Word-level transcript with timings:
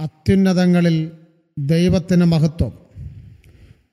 അത്യുന്നതങ്ങളിൽ 0.00 1.12
ദൈവത്തിന് 1.58 2.24
മഹത്വം. 2.24 2.72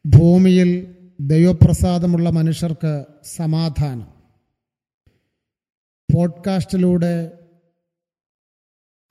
ഭൂമിയിൽ 0.06 0.96
ദൈവപ്രസാദമുള്ള 1.22 2.30
മനുഷ്യർക്ക് 2.30 3.06
സമാധാനം. 3.24 4.08
പോഡ്കാസ്റ്റിലൂടെ 6.14 7.32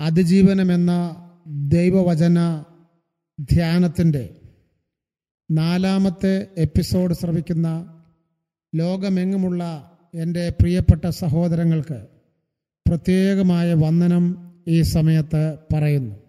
അതിജീവനമെന്ന 0.01 1.17
ദൈവവചന 1.47 2.65
ധ്യാനത്തിന്റെ 3.41 4.41
നാലാമത്തെ 5.51 6.47
എപ്പിസോഡ് 6.57 7.15
ശ്രവിക്കുന്ന 7.15 7.69
ലോകമെങ്ങുമുള്ള 8.75 9.91
എന്റെ 10.15 10.49
പ്രിയപ്പെട്ട 10.61 11.09
സഹോദരങ്ങൾക്ക് 11.09 12.07
പ്രത്യേകമായ 12.89 13.75
വന്ദനം 13.75 14.53
ഈ 14.69 14.83
സമയത്ത് 14.83 15.59
പറയുന്നു. 15.75 16.24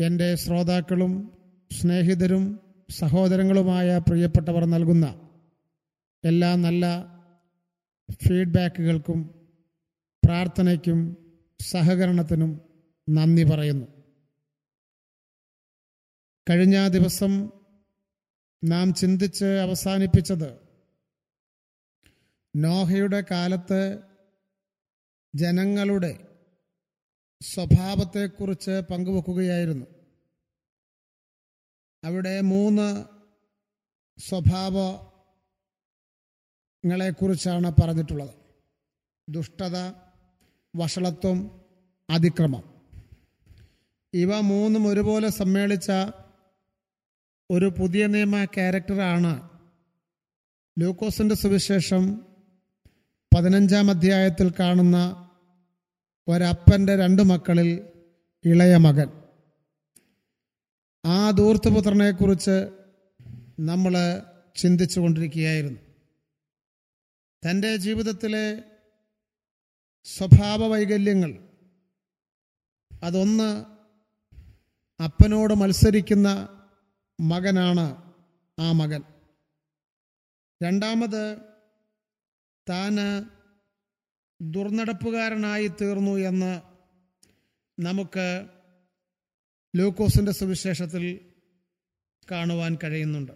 എന്റെ 0.00 0.34
ശ്രോതാക്കളും 0.34 1.12
സ്നേഹിതരും 1.70 2.60
സഹോദരങ്ങളുമായ 2.90 3.98
പ്രിയപ്പെട്ടവർ 3.98 4.64
നൽകുന്ന 4.64 5.30
എല്ലാ 6.24 6.54
നല്ല 6.54 6.84
ഫീഡ്ബാക്കുകൾക്കും 8.12 9.50
പ്രാർത്ഥനയ്ക്കും 10.24 11.16
സഹകരണത്തിനും 11.60 12.60
നന്ദി 13.10 13.42
പറയുന്നു. 13.42 13.86
കഴിഞ്ഞ 16.50 16.88
ദിവസം 16.88 17.50
നാം 18.64 18.94
ചിന്തിച്ച് 18.94 19.44
അവസാനിപ്പിച്ചത് 19.44 20.60
നോഹയുടെ 22.56 23.24
കാലത്ത് 23.30 23.98
ജനങ്ങളുടെ 25.34 26.12
സ്വഭാവത്തെക്കുറിച്ച് 27.42 28.80
പങ്കുവെക്കുകയായിരുന്നു. 28.90 29.93
അവിടെ 32.04 32.40
മൂന്ന് 32.40 33.04
സ്വഭാവങ്ങളെ 34.20 37.10
കുറിച്ചാണ് 37.10 37.72
പറഞ്ഞിട്ടുള്ളത്. 37.82 38.34
ദുഷ്ടത 39.28 39.92
വഷളത്വം 40.76 41.60
അതിക്രമം. 42.10 42.62
ഇവ 44.14 44.40
മൂന്നും 44.40 44.86
ഒരുപോലെ 44.86 45.28
സമ്മേളിച്ച 45.28 45.92
ഒരു 47.50 47.72
പുതിയ 47.78 48.06
നിയമ 48.06 48.44
ക്യാരക്ടറാണ് 48.44 49.50
ലൂക്കോസിന്റെ 50.78 51.34
സുവിശേഷം 51.34 52.26
പതിനഞ്ചാം 53.36 53.90
അധ്യായത്തിൽ 53.90 54.52
കാണുന്ന 54.60 55.30
ഒരപ്പന്റെ 56.28 56.96
രണ്ട് 56.96 57.22
മക്കളിൽ 57.22 57.88
ഇളയ 58.44 58.76
മകൻ. 58.76 59.23
ആ 61.04 61.30
ദൂർത്തുപുത്രനെക്കുറിച്ച് 61.30 62.56
നമ്മൾ 63.60 63.94
ചിന്തിച്ചു 64.56 65.00
കൊണ്ടിരിക്കുകയായിരുന്നു 65.00 65.80
തന്റെ 67.42 67.76
ജീവിതത്തിലെ 67.76 68.46
സ്വഭാവ 70.08 70.66
വൈകല്യങ്ങൾ 70.66 71.32
അതൊന്ന് 73.02 73.48
അപ്പനോട് 75.00 75.54
മത്സരിക്കുന്ന 75.54 76.28
മകനാണ് 77.20 77.86
ആ 78.58 78.72
മകൻ. 78.72 79.02
രണ്ടാമത് 80.62 81.22
താന് 82.66 83.08
ദുർനടപ്പുകാരനായി 84.40 85.68
തീർന്നു 85.80 86.16
എന്ന് 86.28 86.52
നമുക്ക് 87.78 88.26
ലൂക്കോസിന്റെ 89.76 90.32
സുവിശേഷത്തിൽ 90.32 91.32
കാണുവാൻ 92.30 92.78
കഴിയുന്നുണ്ട്. 92.84 93.32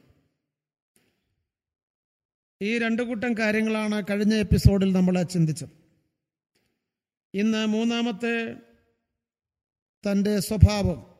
ഈ 2.62 2.78
രണ്ടു 2.78 3.03
കൂട്ടം 3.03 3.38
കാര്യങ്ങളാണ് 3.38 4.03
കഴിഞ്ഞ 4.10 4.34
എപ്പിസോഡിൽ 4.34 4.93
നമ്മൾ 4.93 5.22
ചിന്തിച്ചത്. 5.22 5.69
ഇന്ന് 7.34 7.66
മൂന്നാമത്തെ 7.66 8.54
തന്റെ 10.10 10.41
സ്വഭാവം 10.41 11.19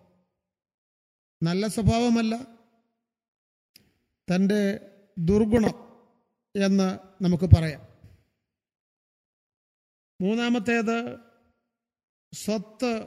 നല്ല 1.43 1.67
സ്വഭാവമല്ല 1.67 2.37
തന്റെ 4.35 4.91
ദുർഗുണം 5.19 5.75
എന്ന് 6.65 6.99
നമുക്ക് 7.25 7.45
പറയാം. 7.45 7.89
മൂന്നാമത്തേത് 10.21 11.19
സ്വത്ത് 12.35 13.07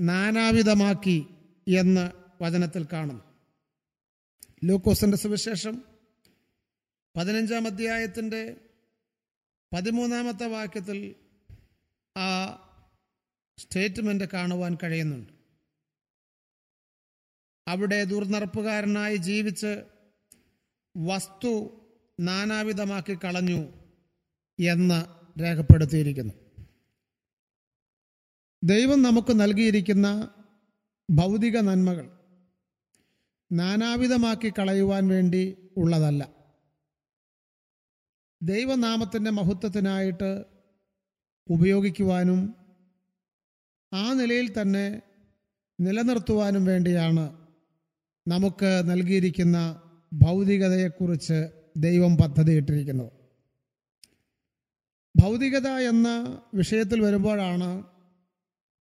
നാനാവിധമാക്കി 0.00 1.26
എന്ന് 1.68 2.10
വചനത്തിൽ 2.42 2.86
കാണുന്നു. 2.92 3.24
ലൂക്കോസിന്റെ 4.64 5.16
സുവിശേഷം 5.16 5.84
പതിനഞ്ചാം 7.16 7.66
അധ്യായത്തിന്റെ 7.66 8.56
പതിമൂന്നാമത്തെ 9.72 10.46
വാക്യത്തിൽ 10.46 11.14
ആ 12.18 12.54
സ്റ്റേറ്റ്മെന്റ് 13.58 14.24
കാണുവാൻ 14.24 14.76
കഴിയുന്നുണ്ട്. 14.82 15.32
അവിടെ 17.68 18.04
ദുർനടപ്പുകാരനായി 18.04 19.16
ജീവിച്ച് 19.16 19.84
വസ്തു 20.96 21.80
നാനാവിധമാക്കി 22.20 23.14
കളഞ്ഞു 23.14 23.72
എന്ന് 24.70 25.22
രേഖപ്പെടുത്തിയിരിക്കുന്നു. 25.40 26.34
ദൈവം 28.64 29.02
നമുക്ക് 29.02 29.40
നൽകിയിരിക്കുന്ന 29.40 30.34
ഭൗതിക 31.10 31.58
നന്മകൾ 31.58 32.10
നാനാവിധമാക്കി 33.52 34.52
കളയുവാൻ 34.58 35.08
വേണ്ടി 35.08 35.56
ഉള്ളതല്ല. 35.76 36.28
ദൈവനാമത്തിന്റെ 38.42 39.30
മഹത്വത്തിനായിട്ട് 39.30 40.44
ഉപയോഗിക്കുവാനും 41.50 42.54
ആ 43.92 44.12
നിലയിൽ 44.12 44.60
തന്നെ 44.60 45.02
നിലനിർത്തുവാനും 45.80 46.64
വേണ്ടിയാണ് 46.64 47.46
നമുക്ക് 48.28 48.90
നൽകിയിരിക്കുന്ന 48.90 49.82
ഭൗതികതയെക്കുറിച്ച് 50.12 51.48
ദൈവം 51.76 52.16
പദ്ധതിയിട്ടിരിക്കുന്നത്. 52.16 53.12
ഭൗതികത 55.22 55.68
എന്ന 55.68 56.08
വിഷയത്തിൽ 56.54 57.00
വരുമ്പോഴാണ് 57.00 57.82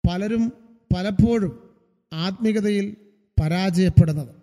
പലരും 0.10 0.52
പലപ്പോഴും 0.96 1.69
ആത്മീകതയിൽ 2.14 2.96
പരാജയപ്പെടുന്നത്. 3.42 4.36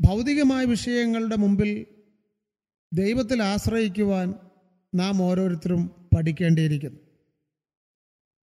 ഭൗതികമായ 0.00 0.64
വിഷയങ്ങളുടെ 0.64 1.36
മുമ്പിൽ 1.36 1.86
ദൈവത്തിൽ 2.92 3.42
ആശ്രയിക്കുവാൻ 3.42 4.34
നാം 4.94 5.22
ഓരോരുത്തരും 5.22 6.08
പഠിക്കേണ്ടിയിരിക്കുന്നു. 6.16 7.00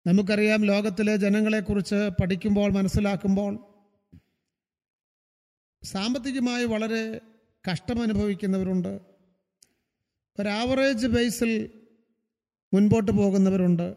നമുക്കറിയാം 0.07 0.65
ലോകത്തിലെ 0.65 1.15
ജനങ്ങളെക്കുറിച്ച് 1.15 2.09
പഠിക്കുമ്പോൾ 2.21 2.71
മനസ്സിലാക്കുമ്പോൾ 2.71 3.75
സാമ്പത്തികമായി 5.83 6.65
വളരെ 6.65 7.21
കഷ്ടമനുഭവിക്കുന്നവരുണ്ട്. 7.71 8.99
ഒരു 10.39 10.49
ആവറേജ് 10.49 11.07
ബേസിൽ 11.07 11.81
മുൻപോട്ട് 12.73 13.11
പോകുന്നവരുണ്ട്. 13.11 13.95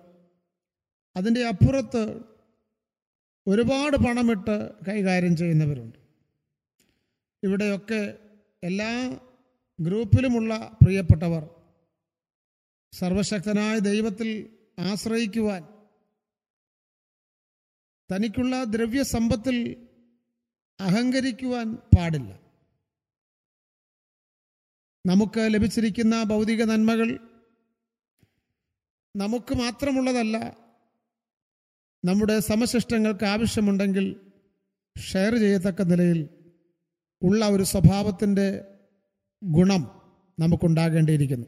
അതിന്റെ 1.16 1.48
അപ്പുറത്ത് 1.48 2.27
ഒരുപാട് 3.48 3.96
പണമിട്ട് 3.96 4.54
കൈകാര്യം 4.88 5.36
ചെയ്യുന്നവരുണ്ട്. 5.36 5.98
ഇവിടെയൊക്കെ 7.42 8.00
എല്ലാ 8.62 8.90
ഗ്രൂപ്പിലുമുള്ള 9.80 10.52
പ്രിയപ്പെട്ടവർ 10.82 11.44
സർവശക്തനായ 12.92 13.78
ദൈവത്തിൽ 13.78 14.28
ആശ്രയിക്കുവാൻ 14.78 15.62
തനിക്കുള്ള 18.10 18.64
ദ്രവ്യസമ്പത്തിൽ 18.64 19.56
അഹങ്കരിക്കുവാൻ 20.80 21.74
പാടില്ല. 21.96 22.30
നമുക്ക് 25.06 25.42
ലഭിച്ചിരിക്കുന്ന 25.54 26.24
ഭൗതിക 26.24 26.62
നന്മകൾ 26.64 27.10
നമുക്ക് 29.16 29.54
മാത്രമുള്ളതല്ല 29.54 30.36
നമ്മുടെ 32.08 32.40
സമശിഷ്ടങ്ങൾക്ക് 32.40 33.24
ആവശ്യമുണ്ടെങ്കിൽ 33.24 34.20
ഷെയർ 35.00 35.36
ചെയ്യത്തക്ക 35.36 35.82
നിലയിൽ 35.82 36.28
ഉള്ള 37.22 37.48
ഒരു 37.48 37.62
സ്വഭാവത്തിന്റെ 37.62 38.64
ഗുണം 39.44 40.02
നമുക്കുണ്ടാകേണ്ടിയിരിക്കുന്നു. 40.38 41.46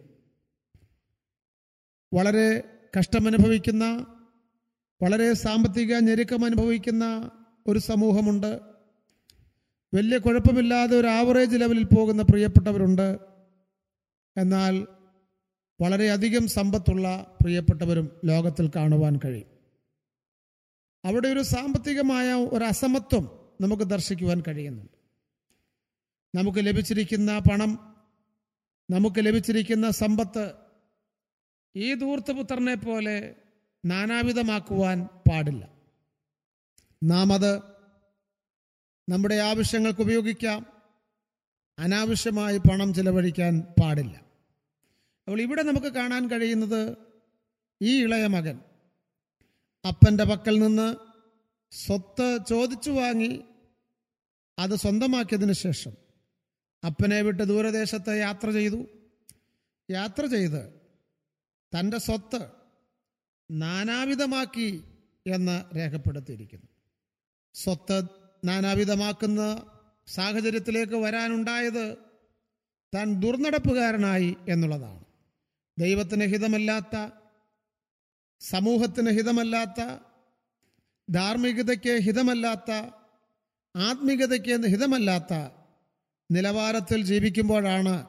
വളരെ 2.15 2.63
കഷ്ടമനുഭവിക്കുന്ന 2.99 4.07
വളരെ 5.03 5.33
സാമ്പത്തിക 5.33 5.99
ഞെരുക്കം 5.99 6.45
അനുഭവിക്കുന്ന 6.45 7.31
ഒരു 7.67 7.79
സമൂഹമുണ്ട്. 7.79 8.61
വലിയ 9.95 10.19
കുഴപ്പമില്ലാതെ 10.19 10.97
ഒരു 10.97 11.07
ആവറേജ് 11.07 11.61
ലെവലിൽ 11.61 11.85
പോകുന്ന 11.85 12.23
പ്രിയപ്പെട്ടവരുണ്ട്. 12.23 13.19
എന്നാൽ 14.37 14.87
വളരെയധികം 15.81 16.49
സമ്പത്തുള്ള 16.49 17.37
പ്രിയപ്പെട്ടവരും 17.41 18.11
ലോകത്തിൽ 18.25 18.71
കാണുവാൻ 18.77 19.21
കഴിയും. 19.25 19.50
അവിടെ 21.05 21.29
ഒരു 21.29 21.43
സാമ്പത്തികമായ 21.43 22.35
ഒരു 22.35 22.65
അസമത്വം 22.65 23.53
നമുക്ക് 23.61 23.83
ദർശിക്കുവാൻ 23.83 24.43
കഴിയുന്നുണ്ട്. 24.49 25.01
നമുക്ക് 26.39 26.59
ലഭിച്ചിരിക്കുന്ന 26.59 27.39
പണം 27.39 27.97
നമുക്ക് 28.91 29.17
ലഭിച്ചിരിക്കുന്ന 29.19 29.91
സമ്പത്ത് 29.91 30.55
ഈ 31.77 31.95
ധൂർത്തപുത്രനെ 31.95 32.75
പോലെ 32.75 33.37
നാനാവിധമാക്കുവാൻ 33.85 35.05
പാടില്ല. 35.31 35.73
നാം 37.05 37.33
അത് 37.33 37.59
നമ്മുടെ 39.09 39.35
ആവശ്യങ്ങൾക്ക് 39.35 40.01
ഉപയോഗിക്കാം. 40.01 40.67
അനാവശ്യമായി 41.79 42.59
പണം 42.59 42.95
ചിലവഴിക്കാൻ 42.95 43.61
പാടില്ല. 43.61 44.17
അപ്പോൾ 45.29 45.41
ഇവിടെ 45.41 45.63
നമുക്ക് 45.63 45.87
കാണാൻ 45.87 46.31
കഴിയുന്നത് 46.31 46.97
ഈ 47.83 48.03
ഇളയ 48.03 48.27
മകൻ 48.27 48.61
അപ്പന്റെ 49.85 50.25
പക്കൽ 50.25 50.59
നിന്ന് 50.59 50.97
സ്വത്ത് 51.71 52.39
ചോദിച്ചു 52.49 52.91
വാങ്ങി 52.91 53.45
അത് 54.59 54.75
സ്വന്തമാക്കിയതിനു 54.75 55.53
ശേഷം 55.53 55.93
അപ്പനെ 56.87 57.23
വിട്ട് 57.23 57.43
ദൂരദേശത്ത് 57.43 58.19
യാത്ര 58.19 58.51
ചെയ്തു. 58.51 58.87
യാത്ര 59.91 60.27
ചെയ്ത് 60.27 60.81
തന്റെ 61.79 61.99
സ്വത്ത് 61.99 62.51
നാനാവിധമാക്കി 63.51 64.85
എന്ന് 65.27 65.77
രേഖപ്പെടുത്തിയിരിക്കുന്നു. 65.77 66.67
സ്വത്ത് 67.55 68.03
നാനാവിധമാക്കുന്ന 68.45 69.67
സാഹചര്യത്തിലേക്ക് 70.07 70.95
വരാനുണ്ടായത് 70.95 71.97
താൻ 72.95 73.21
ദുർനടപ്പുകാരനായി 73.21 74.37
എന്നുള്ളതാണ്. 74.49 75.05
ദൈവത്തിന് 75.79 76.25
ഹിതമല്ലാത്ത 76.25 77.20
സമൂഹത്തിന് 78.41 79.11
ഹിതമല്ലാത്ത 79.11 79.81
ധാർമ്മികതയ്ക്ക് 81.09 81.95
ഹിതമല്ലാത്ത 82.01 82.71
ആത്മീകതയ്ക്ക് 83.77 84.67
ഹിതമല്ലാത്ത 84.67 85.33
നിലവാരത്തിൽ 86.31 87.03
ജീവിക്കുമ്പോഴാണ് 87.03 88.07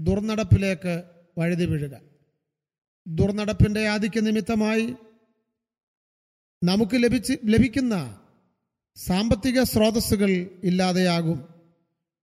ദുർനടപ്പിലേക്ക് 0.00 0.94
വഴുതി 1.38 1.64
വീഴുക. 1.64 1.94
ദുർനടപ്പിന്റെ 3.06 3.88
ആധിക്യ 3.88 4.20
നിമിത്തമായി 4.20 4.94
നമുക്ക് 6.62 6.96
ലഭിച്ച് 7.02 7.32
ലഭിക്കുന്ന 7.44 7.94
സാമ്പത്തിക 8.96 9.62
സ്രോതസ്സുകൾ 9.62 10.30
ഇല്ലാതെയാകും. 10.64 11.38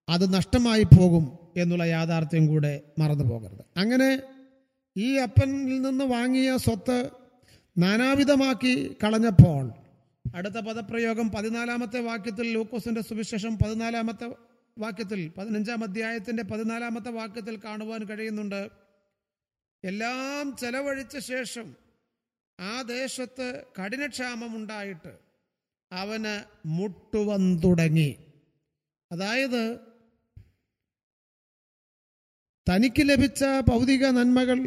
അത് 0.09 0.33
നഷ്ടമായി 0.33 0.83
പോകും 0.83 1.25
എന്നുള്ള 1.57 1.83
യാഥാർത്ഥ്യം 1.83 2.47
കൂടെ 2.47 2.81
മറന്നു 2.99 3.23
പോകരുത് 3.23 3.63
അങ്ങനെ 3.77 4.09
ഈ 4.95 5.17
അപ്പനിൽ 5.17 5.81
നിന്ന് 5.81 6.05
വാങ്ങിയ 6.05 6.57
സ്വത്ത് 6.57 7.18
നാനാവിധമാക്കി 7.79 8.97
കളഞ്ഞപ്പോൾ 9.03 9.71
അടുത്ത 10.35 10.57
പദപ്രയോഗം 10.59 11.31
പതിനാലാമത്തെ 11.31 11.99
വാക്യത്തിൽ 11.99 12.53
ലൂക്കോസിന്റെ 12.53 13.01
സുവിശേഷം 13.01 13.57
പതിനാലാമത്തെ 13.57 14.27
വാക്യത്തിൽ 14.77 15.31
പതിനഞ്ചാം 15.37 15.83
അധ്യായത്തിന്റെ 15.83 16.43
പതിനാലാമത്തെ 16.43 17.09
വാക്യത്തിൽ 17.09 17.59
കാണുവാൻ 17.65 18.03
കഴിയുന്നുണ്ട്. 18.03 18.69
എല്ലാം 19.83 20.57
ചെലവഴിച്ച 20.57 21.17
ശേഷം 21.17 21.75
ആ 22.59 22.81
ദേശത്ത് 22.81 23.63
കഠിനക്ഷാമം 23.81 24.55
ഉണ്ടായിട്ട് 24.55 25.19
അവന് 25.91 26.43
മുട്ടുവൻ 26.65 27.59
തുടങ്ങി 27.63 28.17
അതായത് 29.11 29.79
തനിക്ക് 32.67 33.09
ലഭിച്ച 33.09 33.43
ഭൗതിക 33.67 34.05
നന്മകൾ 34.05 34.59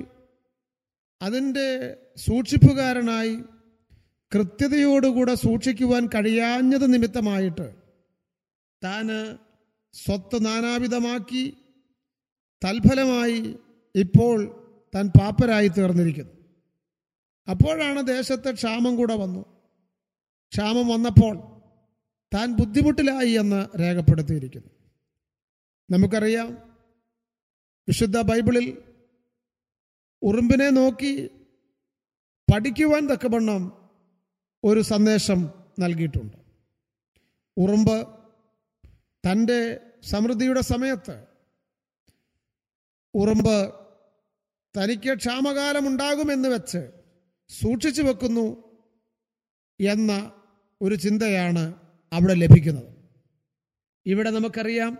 അതിന്റെ 1.22 1.96
സൂക്ഷിപ്പുകാരനായി 2.16 3.36
കൃത്യതയോടുകൂടെ 4.34 5.34
സൂക്ഷിക്കുവാൻ 5.34 6.06
കഴിയാഞ്ഞത് 6.06 6.94
നിമിത്തമായിട്ട് 6.94 7.74
താൻ 8.84 9.38
സ്വത്ത് 9.92 10.44
നാനാവിധമാക്കി 10.46 11.56
തൽഫലമായി 12.64 13.56
ഇപ്പോൾ 13.96 14.68
താൻ 14.94 15.08
പാപ്പരായി 15.08 15.68
തീർന്നിരിക്കുന്നു. 15.68 16.32
അപ്പോഴാണ് 17.50 18.06
ദേശത്തെ 18.06 18.52
ക്ഷാമം 18.52 18.96
കൂടെ 18.96 19.14
വന്നു. 19.16 19.40
ക്ഷാമം 20.52 20.88
വന്നപ്പോൾ 20.88 21.36
താൻ 22.34 22.52
ബുദ്ധിമുട്ടിലായി 22.52 23.30
എന്ന് 23.30 23.78
രേഖപ്പെടുത്തിയിരിക്കുന്നു. 23.80 24.68
നമുക്കറിയാം 25.90 26.58
വിശുദ്ധ 27.88 28.20
ബൈബിളിൽ 28.20 28.78
ഉറുമ്പിനെ 30.22 30.70
നോക്കി 30.70 31.30
പഠിക്കുവാൻ 32.54 33.06
തക്കവണ്ണം 33.06 33.62
ഒരു 34.64 34.80
സന്ദേശം 34.80 35.50
നൽകിയിട്ടുണ്ട്. 35.78 36.36
ഉറുമ്പ് 37.56 38.08
തന്റെ 39.24 39.80
സമൃദ്ധിയുടെ 40.02 40.60
സമയത്ത് 40.60 41.26
ഉറുമ്പ് 43.14 43.74
തനിക്ക് 44.74 45.18
ക്ഷാമകാലമുണ്ടാകുമെന്ന് 45.18 46.48
വെച്ച് 46.48 46.92
സൂക്ഷിച്ചു 47.48 48.02
വെക്കുന്നു 48.02 48.46
എന്ന 49.80 50.32
ഒരു 50.82 50.94
ചിന്തയാണ് 50.94 51.74
അവിടെ 52.12 52.34
ലഭിക്കുന്നത്. 52.34 52.90
ഇവിടെ 54.06 54.30
നമുക്കറിയാം 54.30 54.98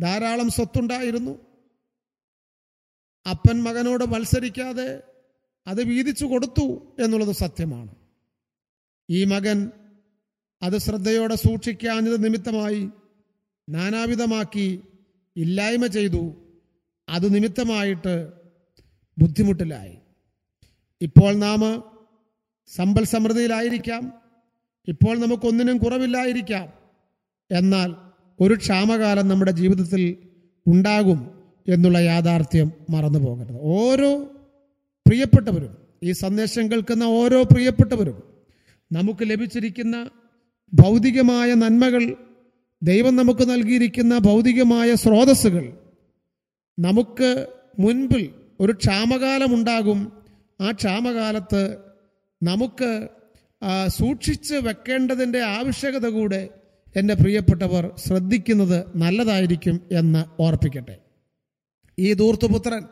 ധാരാളം 0.00 0.50
സ്വത്തുണ്ടായിരുന്നു. 0.50 1.51
അപ്പൻ 3.26 3.62
മകനോട് 3.62 4.04
മത്സരിക്കാതെ 4.04 5.02
അത് 5.66 5.82
വീതിച്ചു 5.82 6.24
കൊടുത്തു 6.24 6.96
എന്നുള്ളത് 7.04 7.32
സത്യമാണ്. 7.32 7.94
ഈ 9.10 9.24
മകൻ 9.24 9.70
അത് 10.62 10.78
ശ്രദ്ധയോടെ 10.78 11.34
സൂക്ഷിക്കാഞ്ഞത് 11.34 12.24
നിമിത്തമായി 12.24 12.88
നാനാവിധമാക്കി 13.68 14.82
ഇല്ലായ്മ 15.36 15.86
ചെയ്തു. 15.86 16.34
അത് 17.08 17.34
നിമിത്തമായിട്ട് 17.34 18.32
ബുദ്ധിമുട്ടിലായി. 19.18 19.96
ഇപ്പോൾ 21.00 21.34
നാം 21.34 21.84
സമ്പൽ 22.66 23.04
സമൃദ്ധിയിലായിരിക്കാം. 23.04 24.12
ഇപ്പോൾ 24.88 25.18
നമുക്കൊന്നിനും 25.18 25.78
കുറവില്ലായിരിക്കാം. 25.78 26.72
എന്നാൽ 27.50 27.94
ഒരു 28.40 28.54
ക്ഷാമകാലം 28.54 29.28
നമ്മുടെ 29.28 29.50
ജീവിതത്തിൽ 29.50 30.16
ഉണ്ടാകും. 30.66 31.41
എന്നുള്ള 31.68 31.98
യാഥാർത്ഥ്യം 31.98 32.72
മറന്നു 32.90 33.18
പോകരുത്. 33.18 33.58
ഓരോ 33.62 34.24
പ്രിയപ്പെട്ടവരും 35.06 35.76
ഈ 36.02 36.12
സന്ദേശം 36.12 36.72
കേൾക്കുന്ന 36.72 37.04
ഓരോ 37.04 37.42
പ്രിയപ്പെട്ടവരും 37.42 38.22
നമുക്ക് 38.92 39.30
ലഭിച്ചിരിക്കുന്ന 39.30 40.10
ഭൗതികമായ 40.74 41.54
നന്മകൾ 41.54 42.16
ദൈവം 42.82 43.16
നമുക്ക് 43.16 43.50
നൽകിയിരിക്കുന്ന 43.50 44.18
ഭൗതികമായ 44.18 44.94
സ്രോതസ്സുകൾ 44.94 45.76
നമുക്ക് 46.78 47.46
മുൻപിൽ 47.78 48.34
ഒരു 48.60 48.72
ക്ഷാമകാലമുണ്ടാകും 48.72 50.12
ആ 50.60 50.70
ക്ഷാമകാലത്ത് 50.70 51.76
നമുക്ക് 52.42 53.08
സൂക്ഷിച്ച് 53.86 54.54
വെക്കേണ്ടതിന്റെ 54.54 55.40
ആവശ്യകത 55.42 56.06
കൂടെ 56.06 56.48
എന്റെ 56.96 57.14
പ്രിയപ്പെട്ടവർ 57.14 57.90
ശ്രദ്ധിക്കുന്നത് 58.06 58.84
നല്ലതായിരിക്കും 58.96 59.80
എന്ന് 59.92 60.42
ഓർപ്പിക്കട്ടെ. 60.42 61.11
ഈ 62.02 62.12
ധൂർത്തുപുത്രൻ 62.12 62.84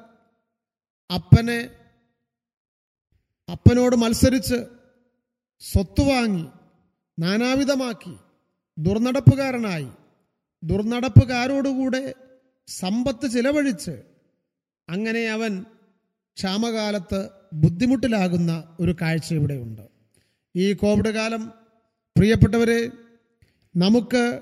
അപ്പനെ 1.14 1.68
അപ്പനോട് 3.48 3.96
മത്സരിച്ച് 3.96 4.58
സ്വത്ത് 5.60 6.02
വാങ്ങി 6.08 6.46
നാനാവിധമാക്കി 7.18 8.14
ദുർനടപ്പുകാരനായി. 8.78 9.88
ദുർനടപ്പുകാരോടുകൂടെ 10.62 12.14
സമ്പത്ത് 12.66 13.30
ചിലവഴിച്ച് 13.30 14.02
അങ്ങനെ 14.88 15.22
അവൻ 15.26 15.62
ക്ഷാമകാലത്ത് 16.36 17.28
ബുദ്ധിമുട്ടിലാകുന്ന 17.52 18.76
ഒരു 18.80 18.96
കാഴ്ച 19.02 19.34
ഇവിടെയുണ്ട്. 19.34 19.82
ഈ 20.56 20.72
കോവിഡ് 20.72 21.10
കാലം 21.14 21.48
പ്രിയപ്പെട്ടവരെ 22.16 22.90
നമുക്ക് 23.76 24.40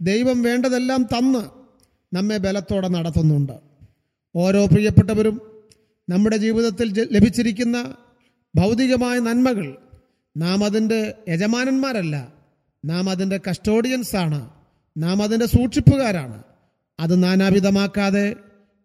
ദൈവം 0.00 0.42
വേണ്ടതെല്ലാം 0.42 1.02
തന്ന് 1.02 1.42
നമ്മെ 2.16 2.36
ബലത്തോടെ 2.36 2.88
നടത്തുന്നുണ്ട്. 2.88 3.67
ഓരോ 4.38 4.66
പ്രിയപ്പെട്ടവരും 4.66 5.40
നമ്മുടെ 6.08 6.36
ജീവിതത്തിൽ 6.36 7.08
ലഭിച്ചിരിക്കുന്ന 7.12 7.94
ഭൗതികമായ 8.54 9.18
നന്മകൾ. 9.18 9.76
നാം 10.36 10.64
അതിന്റെ 10.64 11.14
യജമാനന്മാരല്ല. 11.28 12.34
നാം 12.84 13.10
അതിന്റെ 13.10 13.40
കസ്റ്റോഡിയൻസ് 13.50 14.16
ആണ്. 14.16 14.50
നാം 14.96 15.22
അതിന്റെ 15.22 15.46
സൂക്ഷിപ്പുകാരാണ്. 15.46 16.42
അത് 17.00 17.22
നാനാവിധമാക്കാതെ 17.22 18.36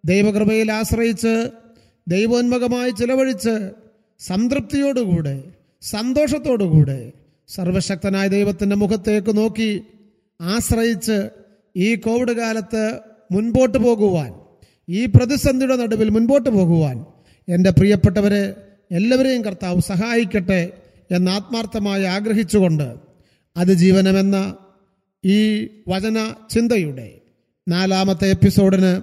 ദൈവകൃപയിൽ 0.05 0.71
ആശ്രയിച്ച് 0.71 1.51
ദൈവോന്മുഖമായി 2.07 2.89
ചിലവഴിച്ച് 2.89 3.69
സംതൃപ്തിയോടുകൂടെ 4.19 5.43
സന്തോഷത്തോടുകൂടെ 5.81 7.11
സർവശക്തനായ 7.47 8.27
ദൈവത്തിന്റെ 8.27 8.75
മുഖത്തേക്ക് 8.75 9.37
നോക്കി 9.37 9.83
ആശ്രയിച്ച് 10.41 11.29
ഈ 11.75 11.95
കോവിഡ് 11.95 12.31
കാലത്ത് 12.31 12.99
മുൻപോട്ട് 13.31 13.77
പോകുവാൻ 13.77 14.42
ഈ 14.89 15.05
പ്രതിസന്ധിയുടെ 15.05 15.75
നടുവിൽ 15.75 16.09
മുൻപോട്ട് 16.09 16.49
പോകുവാൻ 16.49 17.05
എന്റെ 17.47 17.69
പ്രിയപ്പെട്ടവരെ 17.69 18.55
എല്ലാവരെയും 18.91 19.41
കർത്താവ് 19.41 19.81
സഹായിക്കട്ടെ 19.81 20.71
എന്ന് 21.11 21.31
ആത്മാർത്ഥമായി 21.31 22.03
ആഗ്രഹിച്ചുകൊണ്ട് 22.03 22.93
അതിജീവനമെന്ന 23.57 24.55
ഈ 25.25 25.67
വചന 25.87 26.33
ചിന്തയുടെ 26.49 27.11
നാലാമത്തെ 27.69 28.27
എപ്പിസോഡിന് 28.29 29.01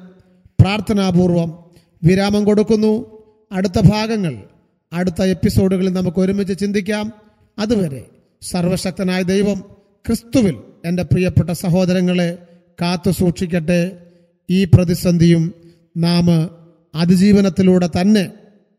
പ്രാർത്ഥനാപൂർവം 0.61 1.65
വിരാമം 2.05 2.45
കൊടുക്കുന്നു. 2.45 3.21
അടുത്ത 3.53 3.81
ഭാഗങ്ങൾ 3.81 4.43
അടുത്ത 4.93 5.23
എപ്പിസോഡുകളിൽ 5.23 5.93
നമുക്ക് 5.93 6.21
ഒരുമിച്ച് 6.21 6.59
ചിന്തിക്കാം. 6.59 7.13
അതുവരെ 7.59 8.07
സർവശക്തനായ 8.43 9.23
ദൈവം 9.23 9.61
ക്രിസ്തുവിൽ 10.07 10.57
എന്റെ 10.85 11.03
പ്രിയപ്പെട്ട 11.03 11.51
സഹോദരങ്ങളെ 11.51 12.39
കാത്തു 12.83 13.11
സൂക്ഷിക്കട്ടെ 13.11 13.99
ഈ 14.51 14.65
പ്രതിസന്ധിയും 14.65 15.55
നാം 15.97 16.51
അതിജീവനത്തിലൂടെ 16.95 17.89
തന്നെ 18.01 18.31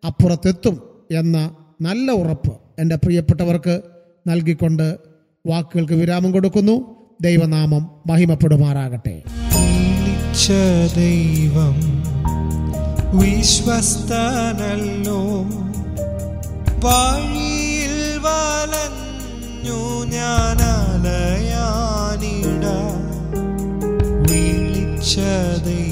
അപ്പുറത്തെത്തും 0.07 0.81
എന്ന 1.11 1.55
നല്ല 1.81 2.11
ഉറപ്പ് 2.11 2.51
എന്റെ 2.79 2.95
പ്രിയപ്പെട്ടവർക്ക് 2.95 3.81
നൽകിക്കൊണ്ട് 4.27 4.97
വാക്കുകൾക്ക് 5.47 5.93
വിരാമം 5.93 6.31
കൊടുക്കുന്നു. 6.31 6.95
ദൈവനാമം 7.21 7.89
മഹിമപ്പെടുമാറാകട്ടെ. 8.07 9.23
ദൈവം 10.95 12.03
വിശ്വസ്തനല്ലോ. 13.19 15.45
വഴിയിൽ 16.79 18.17
വലഞ്ഞു 18.17 20.05
ഞാനലയാനിട 20.05 22.65
വിളിച്ച 24.31 25.19
ദൈവം 25.65 25.90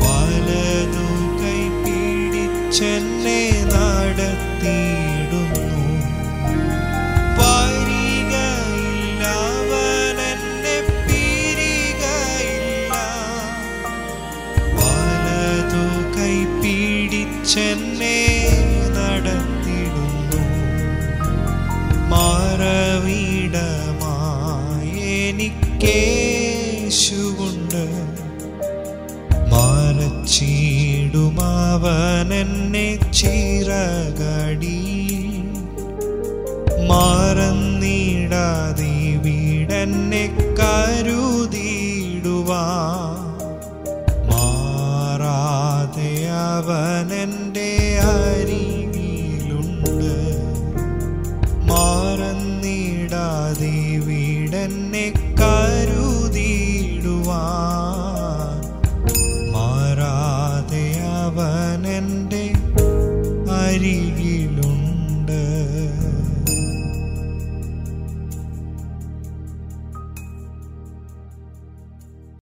വലതു 0.03 1.07
കൈ 1.41 1.59
പിടിച്ചെന്നെ 1.81 3.41
നടത്തിയിടുന്നു 3.73 4.88
മറച്ചിടുമവനെന്നെ 31.69 32.99
ചിറകടി. 33.13 34.79
മാറന്നീടാതെ 36.87 39.17
വീടെന്നെ 39.17 40.55
കരുതിയിടുവാ. 40.59 42.65
മാറാതെ 44.33 46.29
അവനെന്റെ 46.29 47.99
അരികിലുണ്ട്. 48.01 50.13